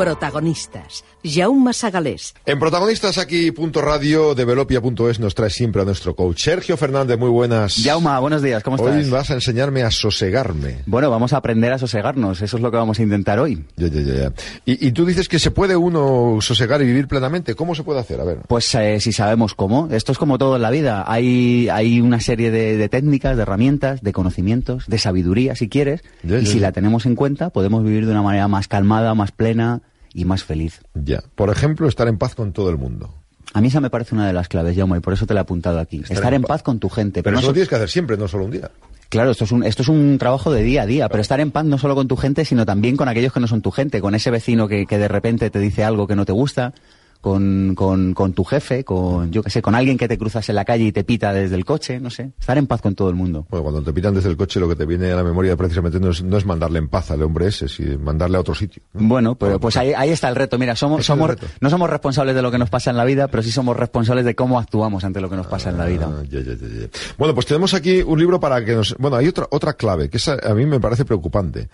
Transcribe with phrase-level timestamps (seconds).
[0.00, 1.04] Protagonistas.
[1.22, 2.34] Jaume Sagalés.
[2.46, 6.40] En Protagonistas aquí, punto radio, developia.es nos trae siempre a nuestro coach.
[6.42, 7.76] Sergio Fernández, muy buenas.
[7.84, 8.96] Jauma, buenos días, ¿cómo estás?
[8.96, 10.78] Hoy vas a enseñarme a sosegarme.
[10.86, 13.62] Bueno, vamos a aprender a sosegarnos, eso es lo que vamos a intentar hoy.
[13.76, 14.32] Ya, ya, ya, ya.
[14.64, 17.54] Y, y tú dices que se puede uno sosegar y vivir plenamente.
[17.54, 18.20] ¿Cómo se puede hacer?
[18.22, 18.38] A ver.
[18.48, 21.04] Pues eh, si sabemos cómo, esto es como todo en la vida.
[21.06, 26.00] Hay, hay una serie de, de técnicas, de herramientas, de conocimientos, de sabiduría, si quieres,
[26.22, 26.62] Ya, y ya, si ya.
[26.68, 29.82] la tenemos en cuenta, podemos vivir de una manera más calmada, más plena
[30.14, 30.80] y más feliz.
[30.94, 31.22] Ya.
[31.34, 33.14] Por ejemplo, estar en paz con todo el mundo.
[33.52, 35.40] A mí esa me parece una de las claves, Jaume, y por eso te la
[35.40, 36.02] he apuntado aquí.
[36.08, 36.62] Estar, en paz.
[36.62, 37.22] con tu gente.
[37.22, 38.70] Pero no eso so- lo tienes que hacer siempre, no solo un día.
[39.08, 41.50] Claro, esto es un, esto es un trabajo de día a día, pero estar en
[41.50, 44.00] paz no solo con tu gente, sino también con aquellos que no son tu gente,
[44.00, 46.74] con ese vecino que, que de repente te dice algo que no te gusta,
[47.20, 50.54] con, con, con tu jefe, con, yo qué sé, con alguien que te cruzas en
[50.54, 52.32] la calle y te pita desde el coche, no sé.
[52.38, 53.46] Estar en paz con todo el mundo.
[53.50, 56.00] Bueno, cuando te pitan desde el coche, lo que te viene a la memoria precisamente
[56.00, 58.82] no es, no es mandarle en paz al hombre ese, sino mandarle a otro sitio.
[58.94, 59.06] ¿no?
[59.06, 60.58] Bueno, pero pues ahí, ahí está el reto.
[60.58, 61.46] Mira, somos, somos, reto.
[61.60, 64.24] no somos responsables de lo que nos pasa en la vida, pero sí somos responsables
[64.24, 66.08] de cómo actuamos ante lo que nos pasa en la vida.
[66.10, 66.86] Ah, ya, ya, ya, ya.
[67.18, 68.96] Bueno, pues tenemos aquí un libro para que nos...
[68.98, 71.68] Bueno, hay otra, otra clave, que esa a mí me parece preocupante.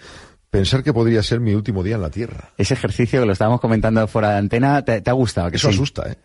[0.51, 2.51] Pensar que podría ser mi último día en la Tierra.
[2.57, 5.51] Ese ejercicio que lo estábamos comentando fuera de antena, ¿te, te ha gustado?
[5.51, 5.75] que Eso sí?
[5.75, 6.17] asusta, ¿eh?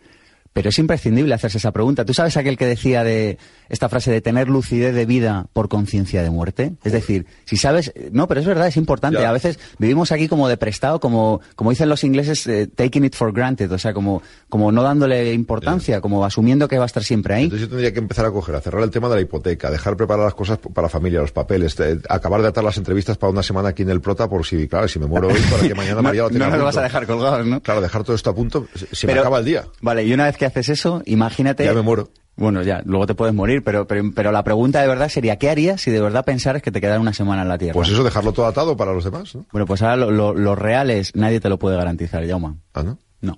[0.54, 2.04] Pero es imprescindible hacerse esa pregunta.
[2.04, 3.38] ¿Tú sabes aquel que decía de
[3.70, 6.74] esta frase de tener lucidez de vida por conciencia de muerte?
[6.84, 9.22] Es decir, si sabes, no, pero es verdad, es importante.
[9.22, 9.30] Ya.
[9.30, 13.16] A veces vivimos aquí como de prestado, como, como dicen los ingleses, eh, taking it
[13.16, 17.04] for granted, o sea, como, como no dándole importancia, como asumiendo que va a estar
[17.04, 17.44] siempre ahí.
[17.46, 19.96] Entonces yo tendría que empezar a coger, a cerrar el tema de la hipoteca, dejar
[19.96, 23.32] preparar las cosas para la familia, los papeles, eh, acabar de atar las entrevistas para
[23.32, 25.76] una semana aquí en el Prota por si, claro, si me muero hoy, para que
[25.76, 27.62] mañana No, María lo no tenga lo vas a dejar ¿no?
[27.62, 29.66] Claro, dejar todo esto a punto, se, me acaba el día.
[29.82, 31.64] Vale, y una vez que haces eso, imagínate.
[31.64, 32.10] Ya me muero.
[32.36, 35.52] Bueno, ya, luego te puedes morir, pero, pero, pero la pregunta de verdad sería, ¿qué
[35.52, 37.76] harías si de verdad pensaras que te quedara una semana en la Tierra?
[37.76, 39.46] Pues eso, dejarlo todo atado para los demás, ¿no?
[39.52, 42.56] Bueno, pues ahora lo, lo, lo real es, nadie te lo puede garantizar, Jauma.
[42.74, 42.98] Ah, ¿no?
[43.22, 43.38] No.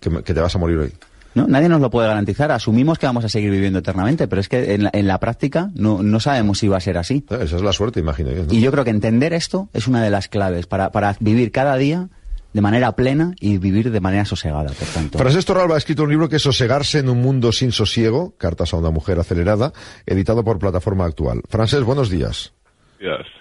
[0.00, 0.92] Que, te vas a morir hoy.
[1.36, 2.50] No, nadie nos lo puede garantizar.
[2.50, 5.70] Asumimos que vamos a seguir viviendo eternamente, pero es que en la, en la práctica
[5.76, 7.24] no, no sabemos si va a ser así.
[7.30, 8.30] Eh, Esa es la suerte, imagino.
[8.50, 11.76] Y yo creo que entender esto es una de las claves para, para vivir cada
[11.76, 12.08] día
[12.52, 15.18] de manera plena y vivir de manera sosegada, por tanto.
[15.18, 18.74] Francés Torralba ha escrito un libro que es Sosegarse en un mundo sin sosiego, cartas
[18.74, 19.72] a una mujer acelerada,
[20.06, 21.42] editado por Plataforma Actual.
[21.48, 22.52] Francés, buenos días.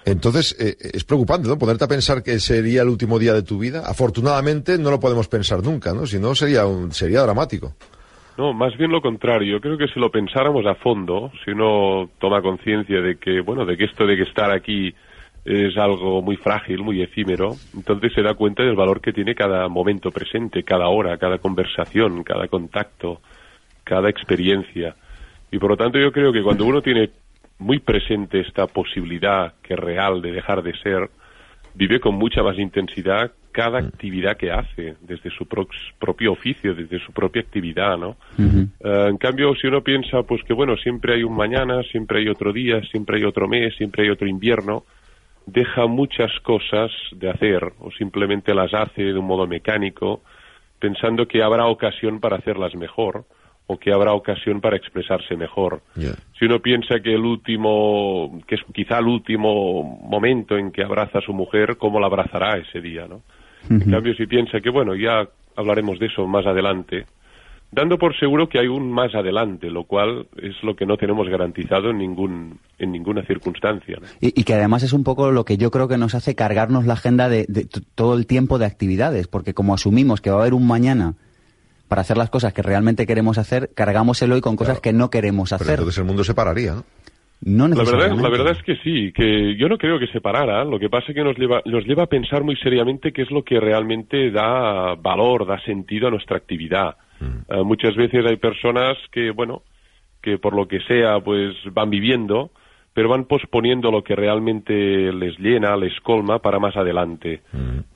[0.06, 1.58] Entonces, eh, es preocupante, ¿no?
[1.58, 3.84] Ponerte a pensar que sería el último día de tu vida.
[3.86, 6.06] Afortunadamente no lo podemos pensar nunca, ¿no?
[6.06, 7.76] Si no, sería, un, sería dramático.
[8.38, 9.58] No, más bien lo contrario.
[9.58, 13.66] Yo creo que si lo pensáramos a fondo, si uno toma conciencia de que, bueno,
[13.66, 14.94] de que esto de que estar aquí
[15.44, 19.68] es algo muy frágil, muy efímero, entonces se da cuenta del valor que tiene cada
[19.68, 23.22] momento presente, cada hora, cada conversación, cada contacto,
[23.84, 24.96] cada experiencia.
[25.52, 27.10] Y por lo tanto yo creo que cuando uno tiene
[27.60, 31.10] muy presente esta posibilidad que es real de dejar de ser,
[31.74, 37.00] vive con mucha más intensidad cada actividad que hace, desde su prox- propio oficio, desde
[37.00, 38.16] su propia actividad, ¿no?
[38.80, 42.30] Eh, en cambio, si uno piensa, pues que bueno, siempre hay un mañana, siempre hay
[42.30, 44.86] otro día, siempre hay otro mes, siempre hay otro invierno,
[45.46, 50.22] deja muchas cosas de hacer o simplemente las hace de un modo mecánico,
[50.80, 53.26] pensando que habrá ocasión para hacerlas mejor
[53.68, 55.82] o que habrá ocasión para expresarse mejor.
[56.38, 61.20] Si uno piensa que el último, que es quizá el último momento en que abraza
[61.20, 63.22] a su mujer, ¿cómo la abrazará ese día, no?
[63.70, 67.06] En cambio, si piensa que, bueno, ya hablaremos de eso más adelante,
[67.72, 71.28] dando por seguro que hay un más adelante, lo cual es lo que no tenemos
[71.30, 73.98] garantizado en ningún en ninguna circunstancia.
[74.02, 74.08] ¿no?
[74.20, 76.86] Y, y que además es un poco lo que yo creo que nos hace cargarnos
[76.86, 80.42] la agenda de, de todo el tiempo de actividades, porque como asumimos que va a
[80.42, 81.16] haber un mañana
[81.88, 84.82] para hacer las cosas que realmente queremos hacer, cargamos el hoy con cosas Claro.
[84.82, 85.74] que no queremos Pero hacer.
[85.80, 86.84] entonces el mundo se pararía, ¿no?
[87.44, 90.64] No La verdad, la verdad es que sí, que yo no creo que se parara.
[90.64, 93.32] Lo que pasa es que nos lleva, nos lleva a pensar muy seriamente qué es
[93.32, 96.96] lo que realmente da valor, da sentido a nuestra actividad.
[97.22, 99.64] Eh, muchas veces hay personas que, bueno,
[100.22, 102.52] que por lo que sea, pues van viviendo,
[102.94, 107.42] pero van posponiendo lo que realmente les llena, les colma para más adelante.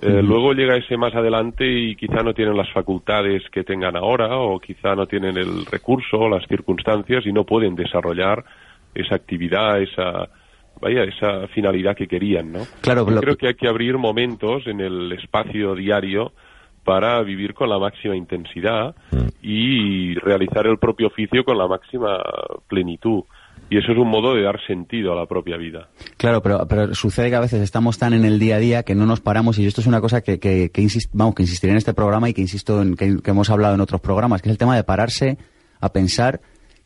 [0.02, 4.38] Eh, Luego llega ese más adelante y quizá no tienen las facultades que tengan ahora
[4.38, 8.44] o quizá no tienen el recurso o las circunstancias y no pueden desarrollar
[8.96, 10.30] esa actividad, esa
[10.82, 12.60] vaya, esa finalidad que querían, ¿no?
[12.82, 16.34] Claro, Yo creo que hay que abrir momentos en el espacio diario
[16.84, 18.94] para vivir con la máxima intensidad
[19.42, 22.20] y realizar el propio oficio con la máxima
[22.68, 23.24] plenitud.
[23.70, 25.88] Y eso es un modo de dar sentido a la propia vida.
[26.18, 28.94] Claro, pero, pero sucede que a veces estamos tan en el día a día que
[28.94, 31.72] no nos paramos y esto es una cosa que, que, que insist- vamos, que insistiré
[31.72, 34.50] en este programa y que insisto en que, que hemos hablado en otros programas, que
[34.50, 35.38] es el tema de pararse
[35.80, 36.42] a pensar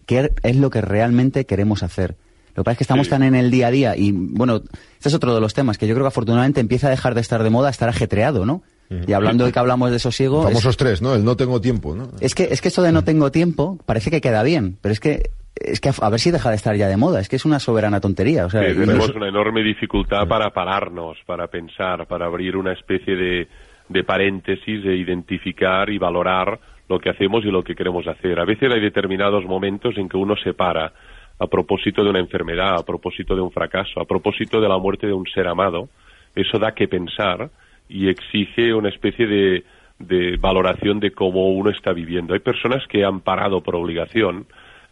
[0.09, 2.15] qué es lo que realmente queremos hacer.
[2.56, 3.11] Lo que pasa es que estamos Sí.
[3.11, 4.56] tan en el día a día y, bueno,
[4.97, 7.21] este es otro de los temas que yo creo que afortunadamente empieza a dejar de
[7.21, 8.63] estar de moda, estar ajetreado, ¿no?
[9.07, 10.39] Y hablando de que hablamos de sosiego...
[10.41, 11.13] es- Famosos tres, ¿no?
[11.13, 12.09] El no tengo tiempo, ¿no?
[12.21, 15.00] es que, es que esto de no tengo tiempo parece que queda bien, pero es
[15.00, 17.19] que, es que a, a ver si deja de estar ya de moda.
[17.19, 18.47] Es que es una soberana tontería.
[18.47, 23.15] O sea, Sí, tenemos una enorme dificultad para pararnos, para pensar, para abrir una especie
[23.15, 23.47] de,
[23.89, 26.59] de paréntesis, de identificar y valorar
[26.89, 28.39] lo que hacemos y lo que queremos hacer.
[28.39, 30.91] A veces hay determinados momentos en que uno se para
[31.39, 35.07] a propósito de una enfermedad, a propósito de un fracaso, a propósito de la muerte
[35.07, 35.88] de un ser amado.
[36.36, 37.50] Eso da que pensar
[37.88, 39.63] y exige una especie de,
[40.00, 42.33] de valoración de cómo uno está viviendo.
[42.33, 44.47] Hay personas que han parado por obligación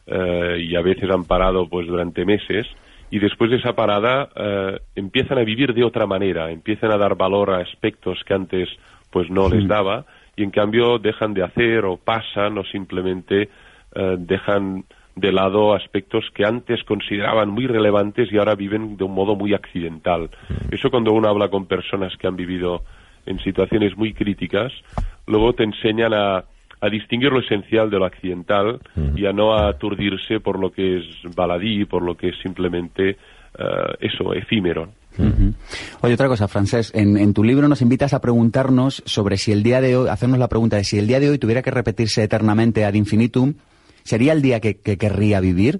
[0.05, 2.67] eh, y a veces han parado pues durante meses
[3.09, 7.15] y después de esa parada eh, empiezan a vivir de otra manera, empiezan a dar
[7.15, 8.69] valor a aspectos que antes
[9.11, 10.05] pues no les daba
[10.37, 13.49] y en cambio dejan de hacer o pasan o simplemente
[13.93, 14.85] eh, dejan
[15.15, 19.55] de lado aspectos que antes consideraban muy relevantes y ahora viven de un modo muy
[19.55, 20.29] accidental.
[20.71, 22.83] Eso cuando uno habla con personas que han vivido
[23.25, 24.71] en situaciones muy críticas,
[25.25, 26.43] luego te enseñan a,
[26.79, 28.79] a distinguir lo esencial de lo accidental
[29.15, 33.17] y a no aturdirse por lo que es baladí, por lo que es simplemente
[33.57, 34.89] eh, eso, efímero.
[36.01, 39.63] Oye, otra cosa, Francés, en, en tu libro nos invitas a preguntarnos sobre si el
[39.63, 42.23] día de hoy, hacernos la pregunta de si el día de hoy tuviera que repetirse
[42.23, 43.53] eternamente ad infinitum,
[44.03, 45.79] ¿sería el día que, que querría vivir?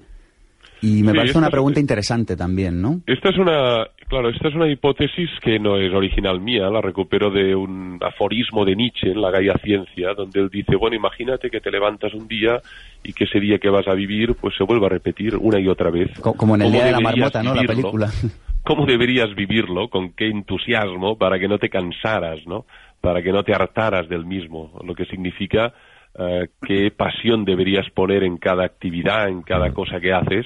[0.80, 3.02] Y me Sí, parece una es- pregunta interesante también, ¿no?
[3.08, 7.32] Esta es una, claro, esta es una hipótesis que no es original mía, la recupero
[7.32, 11.62] de un aforismo de Nietzsche en la Gaia Ciencia, donde él dice, bueno, imagínate que
[11.62, 12.62] te levantas un día
[13.04, 15.68] y que ese día que vas a vivir, pues se vuelve a repetir una y
[15.68, 16.12] otra vez.
[16.20, 17.56] Co- como en el ¿Cómo Día de la Marmota, ¿no?
[17.56, 18.12] La película.
[18.68, 19.88] ¿Cómo deberías vivirlo?
[19.88, 21.18] ¿Con qué entusiasmo?
[21.18, 22.66] Para que no te cansaras, ¿no?
[23.00, 24.78] Para que no te hartaras del mismo.
[24.84, 25.74] Lo que significa
[26.20, 30.46] eh, qué pasión deberías poner en cada actividad, en cada cosa que haces,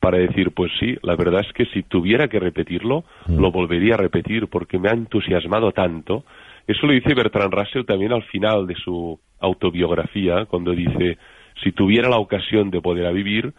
[0.00, 3.96] para decir, pues sí, la verdad es que si tuviera que repetirlo, lo volvería a
[3.96, 6.26] repetir porque me ha entusiasmado tanto.
[6.66, 11.16] Eso lo dice Bertrand Russell también al final de su autobiografía, cuando dice,
[11.64, 13.54] si tuviera la ocasión de poder a vivir,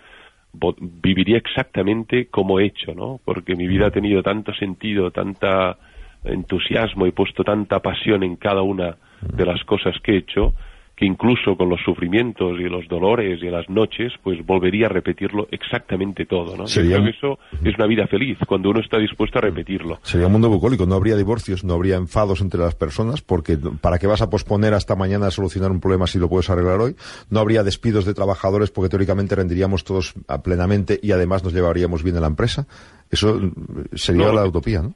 [0.79, 3.19] viviría exactamente como he hecho, ¿no?
[3.25, 5.77] Porque mi vida ha tenido tanto sentido, tanta
[6.23, 10.53] entusiasmo, he puesto tanta pasión en cada una de las cosas que he hecho,
[10.95, 15.47] que incluso con los sufrimientos y los dolores y las noches, pues volvería a repetirlo
[15.49, 16.63] exactamente todo, ¿no?
[16.65, 19.41] Yo Sería creo un- que eso es una vida feliz, cuando uno está dispuesto a
[19.41, 19.99] repetirlo.
[20.03, 23.97] Sería un mundo bucólico, no habría divorcios, no habría enfados entre las personas, porque ¿para
[23.97, 26.95] qué vas a posponer hasta mañana a solucionar un problema si lo puedes arreglar hoy?
[27.31, 32.17] No habría despidos de trabajadores porque teóricamente rendiríamos todos plenamente y además nos llevaríamos bien
[32.17, 32.67] a la empresa.
[33.09, 34.93] Eso mm, sería No, la utopía, ¿no?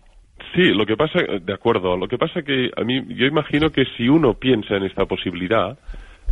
[0.58, 3.86] Sí, lo que pasa, de acuerdo, lo que pasa que a mí, yo imagino que
[3.96, 5.78] si uno piensa en esta posibilidad,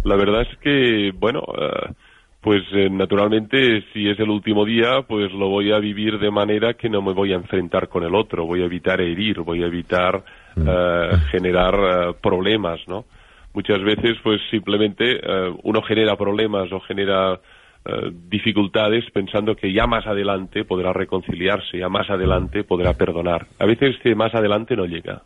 [0.04, 1.94] la verdad es que, bueno, eh,
[2.42, 6.74] pues eh, naturalmente si es el último día, pues lo voy a vivir de manera
[6.74, 9.68] que no me voy a enfrentar con el otro, voy a evitar herir, voy a
[9.68, 10.24] evitar
[10.58, 13.06] eh, generar eh, problemas, ¿no?
[13.54, 17.40] Muchas veces, pues simplemente eh, uno genera problemas o genera
[17.86, 23.48] eh, dificultades pensando que ya más adelante podrá reconciliarse, ya más adelante podrá perdonar.
[23.60, 25.24] A veces este más adelante no llega.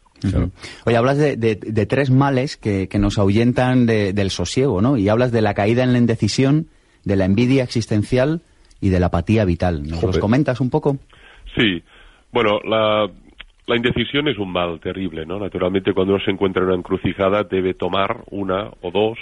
[0.86, 4.98] Oye, hablas de, de- de tres males que, que nos ahuyentan de- del sosiego, ¿no?
[4.98, 6.68] Y hablas de la caída en la indecisión,
[7.06, 8.42] de la envidia existencial
[8.82, 9.84] y de la apatía vital.
[9.88, 10.98] ¿Nos los comentas un poco?
[11.58, 11.82] Sí,
[12.34, 13.10] bueno, la,
[13.68, 15.40] la indecisión es un mal terrible, ¿no?
[15.40, 19.18] Naturalmente, cuando uno se encuentra en una encrucijada, debe tomar una o dos,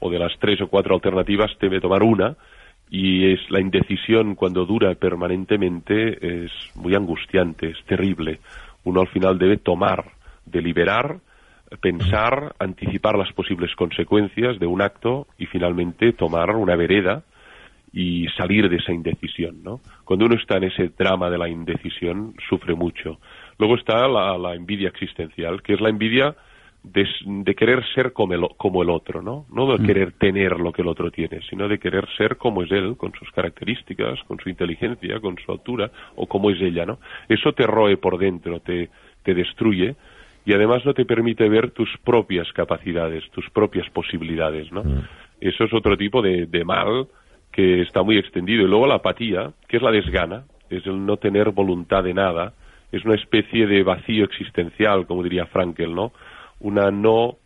[0.00, 2.36] o de las tres o cuatro alternativas, debe tomar una,
[2.90, 8.40] y es la indecisión cuando dura permanentemente es muy angustiante, es terrible.
[8.84, 10.12] Uno al final debe tomar,
[10.46, 11.18] deliberar,
[11.80, 17.22] pensar, anticipar las posibles consecuencias de un acto y finalmente tomar una vereda
[17.92, 19.80] y salir de esa indecisión, ¿no?
[20.04, 23.18] Cuando uno está en ese drama de la indecisión, sufre mucho.
[23.58, 26.34] Luego está la, la envidia existencial, que es la envidia
[26.92, 29.46] de, de querer ser como el, como el otro, ¿no?
[29.50, 32.70] No de querer tener lo que el otro tiene, sino de querer ser como es
[32.70, 36.98] él, con sus características, con su inteligencia, con su altura, o como es ella, ¿no?
[37.28, 38.90] Eso te roe por dentro, te,
[39.22, 39.96] te destruye,
[40.44, 44.82] y además no te permite ver tus propias capacidades, tus propias posibilidades, ¿no?
[45.40, 47.06] Eso es otro tipo de, de mal
[47.52, 48.64] que está muy extendido.
[48.64, 52.54] Y luego la apatía, que es la desgana, es el no tener voluntad de nada,
[52.92, 56.12] es una especie de vacío existencial, como diría Frankel, ¿no?
[56.60, 57.36] Una no,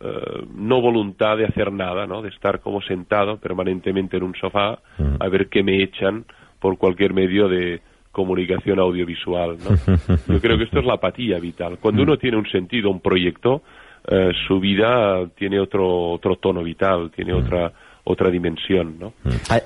[0.00, 0.06] eh,
[0.54, 2.22] no voluntad de hacer nada, ¿no?
[2.22, 4.78] De estar como sentado permanentemente en un sofá
[5.20, 6.24] a ver qué me echan
[6.58, 7.80] por cualquier medio de
[8.12, 9.96] comunicación audiovisual, ¿no?
[10.28, 11.78] Yo creo que esto es la apatía vital.
[11.80, 13.62] Cuando uno tiene un sentido, un proyecto,
[14.08, 17.72] eh, su vida tiene otro, otro tono vital, tiene otra
[18.04, 19.12] otra dimensión, ¿no?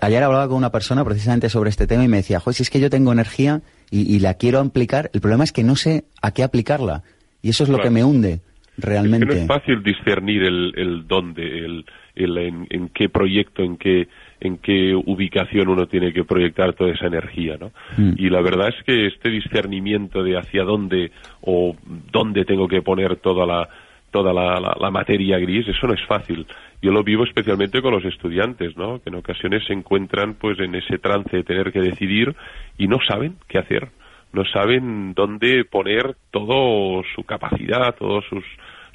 [0.03, 2.69] Ayer hablaba con una persona precisamente sobre este tema y me decía, Joder, si es
[2.71, 6.05] que yo tengo energía y, y la quiero aplicar, el problema es que no sé
[6.21, 7.03] a qué aplicarla.
[7.41, 7.89] Y eso es lo Claro.
[7.89, 8.41] que me hunde,
[8.79, 9.27] Es que realmente.
[9.27, 14.09] no es fácil discernir el, el dónde, el, el en, en qué proyecto, en qué,
[14.41, 17.73] en qué ubicación uno tiene que proyectar toda esa energía, ¿no?
[17.97, 18.13] Mm.
[18.19, 21.75] Y la verdad es que este discernimiento de hacia dónde o
[22.13, 23.69] dónde tengo que poner toda la
[24.11, 26.47] toda la, la- la materia gris, eso no es fácil.
[26.81, 28.99] Yo lo vivo especialmente con los estudiantes, ¿no?
[29.03, 32.35] Que en ocasiones se encuentran pues en ese trance de tener que decidir
[32.79, 33.89] y no saben qué hacer
[34.33, 38.45] no saben dónde poner todo su capacidad, todos sus,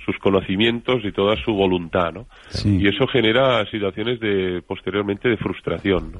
[0.06, 2.28] sus conocimientos y toda su voluntad, ¿no?
[2.50, 2.78] Sí.
[2.82, 6.20] Y eso genera situaciones de posteriormente de frustración, ¿no?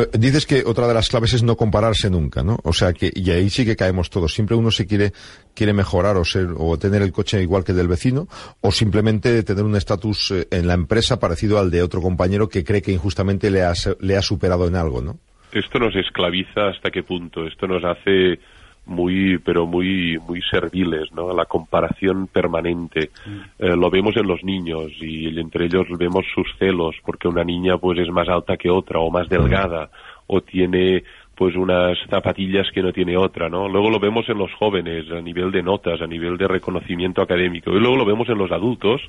[0.00, 2.58] Eh, Dices que otra de las claves es no compararse nunca, ¿no?
[2.64, 4.32] O sea que, y ahí sí que caemos todos.
[4.34, 5.12] Siempre uno se quiere,
[5.54, 8.28] quiere mejorar o ser, o tener el coche igual que el del vecino,
[8.60, 12.64] o simplemente tener un estatus eh, en la empresa parecido al de otro compañero que
[12.64, 15.18] cree que injustamente le ha, le ha superado en algo, ¿no?
[15.54, 18.38] Esto nos esclaviza hasta qué punto, esto nos hace
[18.86, 21.32] muy, pero muy, muy serviles, ¿no?
[21.32, 23.10] La comparación permanente.
[23.58, 27.78] Eh, lo vemos en los niños y entre ellos vemos sus celos porque una niña
[27.78, 29.90] pues es más alta que otra o más delgada
[30.26, 31.04] o tiene
[31.36, 33.68] pues unas zapatillas que no tiene otra, ¿no?
[33.68, 37.70] Luego lo vemos en los jóvenes a nivel de notas, a nivel de reconocimiento académico
[37.70, 39.00] y luego lo vemos en los adultos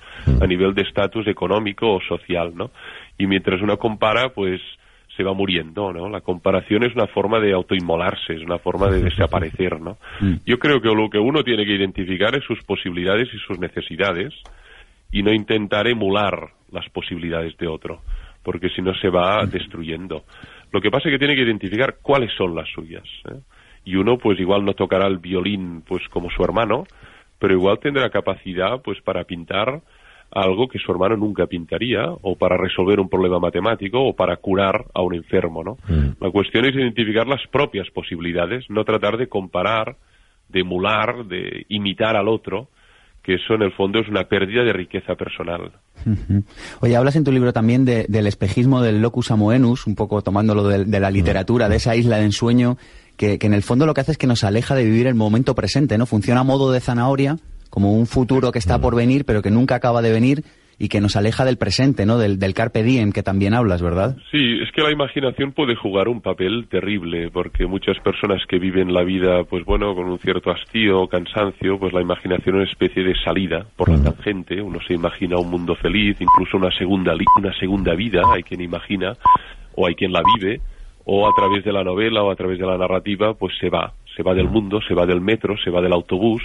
[0.42, 2.72] a nivel de estatus económico o social, ¿no?
[3.18, 4.62] Y mientras uno compara, pues
[5.16, 6.10] se va muriendo, ¿no?
[6.10, 9.98] La comparación es una forma de autoinmolarse, es una forma de desaparecer, ¿no?
[10.46, 14.34] Yo creo que lo que uno tiene que identificar es sus posibilidades y sus necesidades
[15.12, 18.02] y no intentar emular las posibilidades de otro,
[18.44, 20.24] porque si no se va destruyendo.
[20.72, 23.08] Lo que pasa es que tiene que identificar cuáles son las suyas.
[23.32, 23.40] ¿eh?
[23.86, 26.86] Y uno, pues igual no tocará el violín, pues como su hermano,
[27.40, 29.82] pero igual tendrá capacidad, pues para pintar
[30.32, 34.86] algo que su hermano nunca pintaría, o para resolver un problema matemático, o para curar
[34.94, 35.78] a un enfermo, ¿no?
[36.20, 39.96] La cuestión es identificar las propias posibilidades, no tratar de comparar,
[40.50, 42.68] de emular, de imitar al otro,
[43.24, 45.72] que eso en el fondo es una pérdida de riqueza personal.
[46.82, 50.68] Oye, hablas en tu libro también de- del espejismo del locus amoenus, un poco tomándolo
[50.68, 52.78] de, de la literatura, de esa isla de ensueño,
[53.18, 55.16] que, que en el fondo lo que hace es que nos aleja de vivir el
[55.16, 56.06] momento presente, ¿no?
[56.06, 57.38] Funciona a modo de zanahoria,
[57.76, 60.42] como un futuro que está por venir, pero que nunca acaba de venir
[60.78, 62.18] y que nos aleja del presente, ¿no?
[62.18, 64.18] Del, del carpe diem que también hablas, ¿verdad?
[64.32, 68.94] Sí, es que la imaginación puede jugar un papel terrible, porque muchas personas que viven
[68.94, 72.72] la vida, pues bueno, con un cierto hastío o cansancio, pues la imaginación es una
[72.72, 74.62] especie de salida por la tangente.
[74.62, 78.60] Uno se imagina un mundo feliz, incluso una segunda, li- una segunda vida, hay quien
[78.62, 79.14] imagina,
[79.76, 80.60] o hay quien la vive,
[81.06, 83.94] o a través de la novela o a través de la narrativa, pues se va,
[84.16, 86.42] se va del mundo, se va del metro, se va del autobús,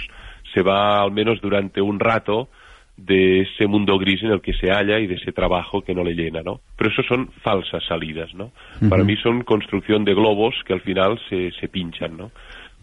[0.53, 2.49] se va al menos durante un rato
[2.97, 6.03] de ese mundo gris en el que se halla y de ese trabajo que no
[6.03, 6.61] le llena, ¿no?
[6.77, 8.51] Pero eso son falsas salidas, ¿no?
[8.89, 12.31] Para mí son construcción de globos que al final se, se pinchan, ¿no?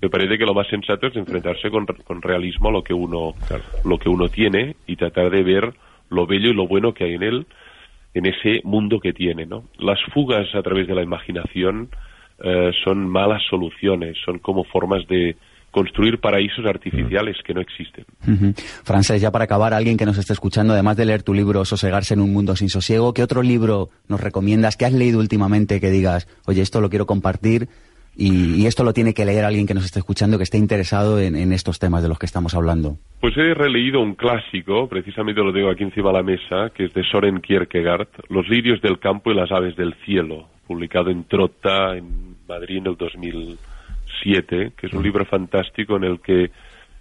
[0.00, 3.34] Me parece que lo más sensato es enfrentarse con, con realismo a lo que uno
[3.84, 5.72] lo que uno tiene y tratar de ver
[6.08, 7.46] lo bello y lo bueno que hay en él
[8.14, 9.64] en ese mundo que tiene, ¿no?
[9.78, 11.90] Las fugas a través de la imaginación
[12.42, 15.36] eh, son malas soluciones, son como formas de
[15.70, 18.04] construir paraísos artificiales que no existen.
[18.26, 18.54] Ujú.
[18.84, 22.14] Francés, ya para acabar, alguien que nos esté escuchando, además de leer tu libro Sosegarse
[22.14, 24.76] en un mundo sin sosiego, ¿qué otro libro nos recomiendas?
[24.76, 27.68] ¿Qué has leído últimamente que digas, oye, esto lo quiero compartir
[28.16, 31.20] y, y esto lo tiene que leer alguien que nos esté escuchando que esté interesado
[31.20, 32.96] en, en estos temas de los que estamos hablando?
[33.20, 36.94] Pues he releído un clásico, precisamente lo tengo aquí encima de la mesa, que es
[36.94, 41.96] de Soren Kierkegaard, Los lirios del campo y las aves del cielo, publicado en Trota,
[41.96, 42.96] en Madrid en el
[44.24, 46.50] 2007, que es un libro fantástico en el que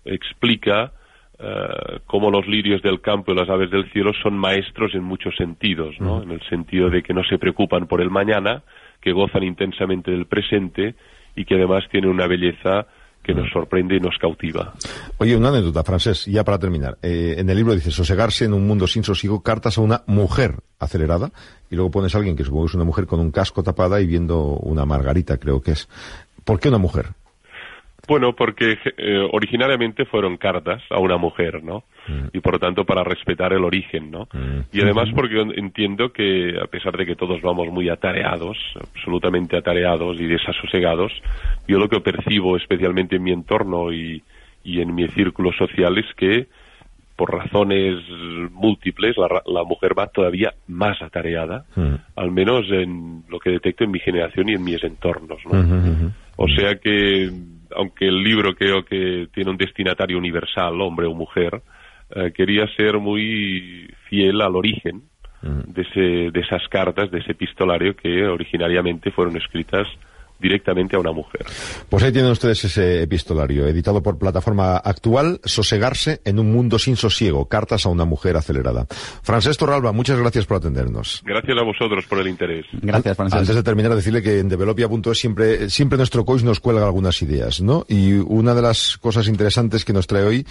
[0.05, 0.91] explica
[1.39, 5.36] eh, cómo los lirios del campo y las aves del cielo son maestros en muchos
[5.36, 6.24] sentidos, ¿no?
[6.24, 8.63] En el sentido de que no se preocupan por el mañana,
[9.01, 10.95] que que gozan intensamente del presente
[11.36, 12.88] y que además tienen una belleza
[13.24, 14.74] que nos sorprende y nos cautiva.
[15.17, 16.97] Oye, una anécdota, Francés, ya para terminar.
[17.01, 20.55] Eh, en el libro dice, sosegarse en un mundo sin sosiego, cartas a una mujer
[20.79, 21.31] acelerada,
[21.69, 24.00] y luego pones a alguien que supongo que es una mujer con un casco tapada
[24.00, 25.89] y viendo una margarita, creo que es.
[26.48, 27.08] ¿Por qué una mujer?
[28.08, 31.84] Bueno, porque eh, originariamente fueron cartas a una mujer, ¿no?
[32.08, 32.27] Mm.
[32.32, 34.30] Y por lo tanto para respetar el origen, ¿no?
[34.32, 34.60] Mm.
[34.72, 40.22] Y además porque entiendo que a pesar de que todos vamos muy atareados, absolutamente atareados
[40.22, 41.12] y desasosegados,
[41.68, 44.24] yo lo que percibo especialmente en mi entorno y,
[44.63, 46.48] y en mi círculo social es que
[47.18, 47.98] por razones
[48.51, 51.96] múltiples la, la mujer va todavía más atareada, mm.
[52.16, 56.13] al menos en lo que detecto en mi generación y en mis entornos, ¿no?
[56.38, 57.29] O sea que
[57.75, 61.62] aunque el libro creo que tiene un destinatario universal, hombre o mujer,
[62.15, 65.03] eh, quería ser muy fiel al origen
[65.41, 69.88] de, ese, de esas cartas, de ese epistolario que originariamente fueron escritas
[70.39, 71.46] directamente a una mujer.
[71.89, 76.96] Pues ahí tienen ustedes ese epistolario, editado por plataforma actual, Sosegarse en un mundo sin
[76.96, 78.86] sosiego, cartas a una mujer acelerada.
[79.24, 81.22] Francés Torralba, muchas gracias por atendernos.
[81.25, 82.65] Gracias a vosotros por el interés.
[82.74, 83.39] Gracias, Francés.
[83.39, 87.62] Antes de terminar, decirle que en developia.es siempre, siempre nuestro coach nos cuelga algunas ideas,
[87.62, 87.86] ¿no?
[87.88, 90.46] Y una de las cosas interesantes que nos trae hoy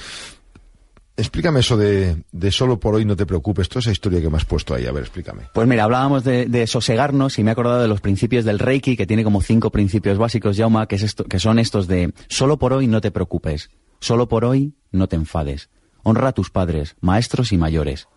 [1.19, 4.45] Explícame eso de, solo por hoy no te preocupes, toda esa historia que me has
[4.45, 5.45] puesto ahí, a ver, explícame.
[5.55, 9.07] Pues mira, hablábamos de, sosegarnos y me he acordado de los principios del Reiki, que
[9.07, 12.75] tiene como cinco principios básicos, Jauma, que, es esto, que son estos de solo por
[12.75, 15.71] hoy no te preocupes, solo por hoy no te enfades,
[16.03, 18.09] honra a tus padres, maestros y mayores,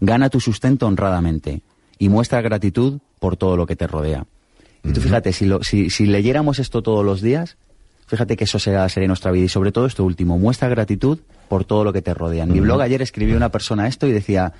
[0.00, 1.62] gana tu sustento honradamente
[1.98, 4.26] y muestra gratitud por todo lo que te rodea.
[4.84, 7.56] Y tú fíjate, si, lo, si, si leyéramos esto todos los días,
[8.12, 9.46] Fíjate que eso será, sería nuestra vida.
[9.46, 12.44] Y sobre todo esto último, muestra gratitud por todo lo que te rodea.
[12.44, 14.52] En mi blog ayer escribió una persona esto y decía,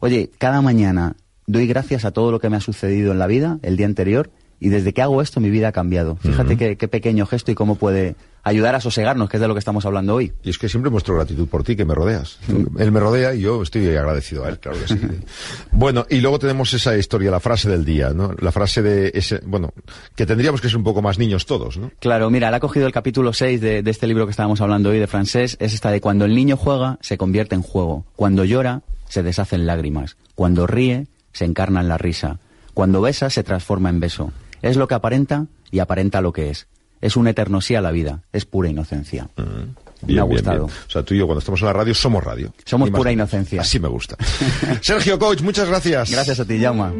[0.00, 1.14] oye, cada mañana
[1.46, 4.28] doy gracias a todo lo que me ha sucedido en la vida el día anterior
[4.60, 6.16] y desde que hago esto mi vida ha cambiado.
[6.16, 9.58] Fíjate qué, pequeño gesto y cómo puede ayudar a sosegarnos, que es de lo que
[9.58, 10.32] estamos hablando hoy.
[10.44, 12.38] Y es que siempre muestro gratitud por ti, que me rodeas.
[12.78, 15.00] Él me rodea y yo estoy agradecido a él, claro que sí.
[15.72, 18.32] bueno, y luego tenemos esa historia, la frase del día, ¿no?
[18.38, 19.72] La frase de ese, bueno,
[20.14, 21.90] que tendríamos que ser un poco más niños todos, ¿no?
[21.98, 24.90] Claro, mira, le ha cogido el capítulo 6 de, de este libro que estábamos hablando
[24.90, 28.04] hoy, de francés, es esta de cuando el niño juega, se convierte en juego.
[28.14, 30.16] Cuando llora, se deshace en lágrimas.
[30.36, 32.38] Cuando ríe, se encarna en la risa.
[32.74, 34.32] Cuando besa, se transforma en beso.
[34.66, 36.66] Es lo que aparenta y aparenta lo que es.
[37.00, 38.22] Es un eterno sí a la vida.
[38.32, 39.28] Es pura inocencia.
[39.36, 40.64] Mm, me ha gustado.
[40.64, 42.52] O sea, tú y yo cuando estamos en la radio somos radio.
[42.64, 43.60] Somos pura inocencia.
[43.60, 44.16] Así me gusta.
[44.80, 46.10] Sergio Coach, muchas gracias.
[46.10, 46.92] Gracias a ti, Jauma.